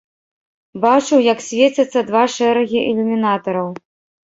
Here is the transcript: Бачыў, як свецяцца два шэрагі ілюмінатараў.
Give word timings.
Бачыў, 0.85 1.19
як 1.33 1.43
свецяцца 1.49 2.05
два 2.09 2.23
шэрагі 2.39 2.79
ілюмінатараў. 2.89 3.73